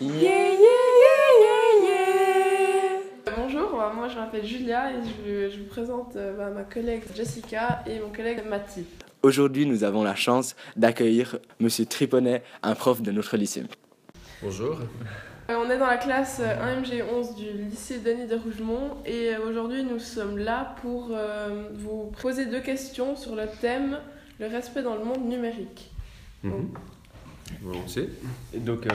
[0.00, 0.52] Yeah, yeah,
[1.02, 3.34] yeah, yeah, yeah.
[3.36, 4.94] Bonjour, euh, moi je m'appelle Julia et
[5.26, 8.84] je, je vous présente euh, bah, ma collègue Jessica et mon collègue Mathie.
[9.22, 13.64] Aujourd'hui, nous avons la chance d'accueillir Monsieur Triponnet, un prof de notre lycée.
[14.40, 14.78] Bonjour.
[15.50, 19.48] Euh, on est dans la classe euh, 1MG11 du lycée Denis de Rougemont et euh,
[19.48, 23.98] aujourd'hui nous sommes là pour euh, vous poser deux questions sur le thème
[24.38, 25.90] le respect dans le monde numérique.
[26.44, 26.68] Mhm.
[27.62, 28.08] Volontiers.
[28.54, 28.90] Donc, euh,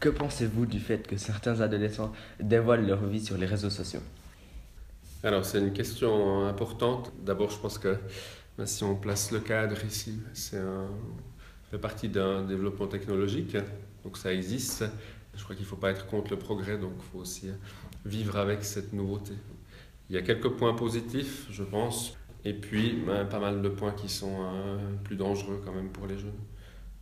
[0.00, 4.00] que pensez-vous du fait que certains adolescents dévoilent leur vie sur les réseaux sociaux?
[5.22, 7.12] Alors, c'est une question importante.
[7.24, 7.96] D'abord, je pense que
[8.56, 10.86] ben, si on place le cadre ici, c'est un,
[11.68, 13.56] ça fait partie d'un développement technologique,
[14.04, 14.84] donc ça existe.
[15.36, 17.50] Je crois qu'il ne faut pas être contre le progrès, donc il faut aussi
[18.06, 19.34] vivre avec cette nouveauté.
[20.08, 23.92] Il y a quelques points positifs, je pense, et puis ben, pas mal de points
[23.92, 26.32] qui sont euh, plus dangereux quand même pour les jeunes.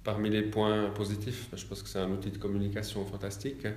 [0.07, 3.71] Parmi les points positifs, je pense que c'est un outil de communication fantastique euh,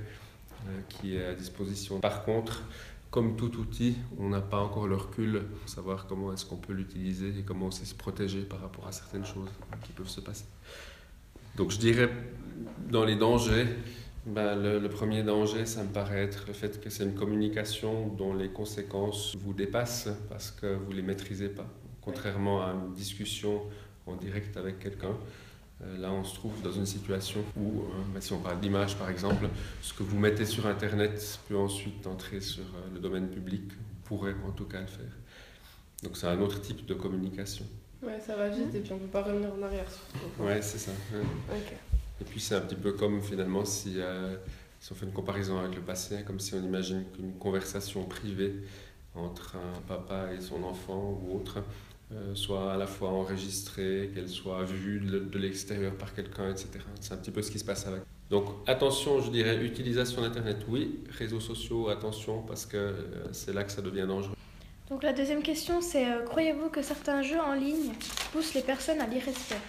[0.87, 1.99] qui est à disposition.
[1.99, 2.61] Par contre,
[3.09, 6.73] comme tout outil, on n'a pas encore le recul pour savoir comment est-ce qu'on peut
[6.73, 9.49] l'utiliser et comment aussi se protéger par rapport à certaines choses
[9.83, 10.45] qui peuvent se passer.
[11.55, 12.11] Donc je dirais,
[12.91, 13.65] dans les dangers,
[14.27, 18.07] ben, le, le premier danger, ça me paraît être le fait que c'est une communication
[18.07, 21.65] dont les conséquences vous dépassent parce que vous ne les maîtrisez pas.
[22.01, 23.63] Contrairement à une discussion
[24.05, 25.17] en direct avec quelqu'un,
[25.97, 29.09] là on se trouve dans une situation où, euh, ben, si on parle d'image par
[29.09, 29.47] exemple,
[29.81, 33.63] ce que vous mettez sur Internet peut ensuite entrer sur euh, le domaine public,
[34.03, 35.11] pourrait en tout cas le faire.
[36.03, 37.65] Donc c'est un autre type de communication.
[38.01, 40.43] Ouais, ça va vite et puis on peut pas revenir en arrière surtout.
[40.43, 40.91] Ouais, c'est ça.
[41.13, 41.61] ouais.
[42.21, 44.35] Et puis c'est un petit peu comme finalement si, euh,
[44.79, 48.55] si on fait une comparaison avec le passé, comme si on imagine qu'une conversation privée
[49.15, 51.61] entre un papa et son enfant ou autre euh,
[52.33, 56.69] soit à la fois enregistrée, qu'elle soit vue de, de l'extérieur par quelqu'un, etc.
[56.99, 58.01] C'est un petit peu ce qui se passe avec.
[58.29, 63.63] Donc attention, je dirais, utilisation d'Internet, oui, réseaux sociaux, attention, parce que euh, c'est là
[63.63, 64.35] que ça devient dangereux.
[64.89, 67.91] Donc la deuxième question, c'est euh, croyez-vous que certains jeux en ligne
[68.31, 69.59] poussent les personnes à l'irrespect?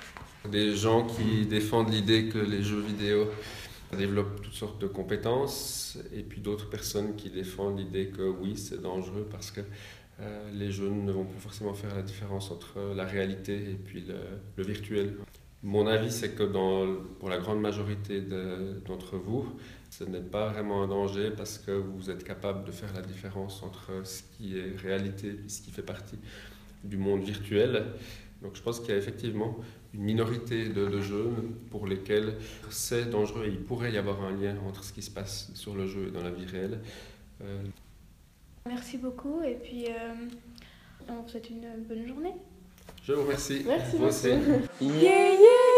[0.50, 3.30] Des gens qui défendent l'idée que les jeux vidéo
[3.96, 8.80] développent toutes sortes de compétences, et puis d'autres personnes qui défendent l'idée que oui, c'est
[8.80, 9.62] dangereux parce que
[10.20, 14.04] euh, les jeunes ne vont plus forcément faire la différence entre la réalité et puis
[14.06, 15.16] le, virtuel.
[15.62, 16.42] Mon avis, c'est que
[17.18, 19.46] pour la grande majorité de- d'entre vous,
[19.90, 23.62] ce n'est pas vraiment un danger parce que vous êtes capable de faire la différence
[23.62, 26.18] entre ce qui est réalité et ce qui fait partie
[26.84, 27.86] du monde virtuel.
[28.42, 29.58] Donc je pense qu'il y a effectivement
[29.92, 32.36] une minorité de, de jeunes pour lesquels
[32.70, 35.74] c'est dangereux et il pourrait y avoir un lien entre ce qui se passe sur
[35.74, 36.80] le jeu et dans la vie réelle.
[37.42, 37.62] Euh,
[38.66, 40.14] Merci beaucoup et puis euh,
[41.08, 42.34] on vous souhaite une bonne journée.
[43.02, 43.62] je vous remercie.
[43.66, 44.28] Merci Vous aussi.
[44.36, 44.60] beaucoup.
[44.80, 45.69] Yeah, yeah,